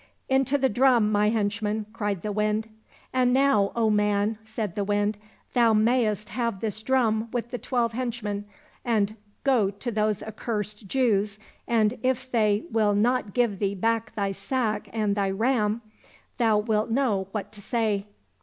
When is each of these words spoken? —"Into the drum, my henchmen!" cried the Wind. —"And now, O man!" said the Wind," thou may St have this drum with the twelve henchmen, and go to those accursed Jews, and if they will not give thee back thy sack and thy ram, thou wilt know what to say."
—"Into 0.37 0.57
the 0.57 0.67
drum, 0.67 1.11
my 1.11 1.29
henchmen!" 1.29 1.85
cried 1.93 2.23
the 2.23 2.31
Wind. 2.31 2.67
—"And 3.13 3.31
now, 3.31 3.71
O 3.75 3.91
man!" 3.91 4.39
said 4.43 4.73
the 4.73 4.83
Wind," 4.83 5.15
thou 5.53 5.73
may 5.73 6.05
St 6.15 6.29
have 6.29 6.59
this 6.59 6.81
drum 6.81 7.29
with 7.31 7.51
the 7.51 7.59
twelve 7.59 7.93
henchmen, 7.93 8.45
and 8.83 9.15
go 9.43 9.69
to 9.69 9.91
those 9.91 10.23
accursed 10.23 10.87
Jews, 10.87 11.37
and 11.67 11.99
if 12.01 12.31
they 12.31 12.63
will 12.71 12.95
not 12.95 13.35
give 13.35 13.59
thee 13.59 13.75
back 13.75 14.15
thy 14.15 14.31
sack 14.31 14.89
and 14.91 15.13
thy 15.13 15.29
ram, 15.29 15.83
thou 16.39 16.57
wilt 16.57 16.89
know 16.89 17.27
what 17.31 17.51
to 17.51 17.61
say." 17.61 18.07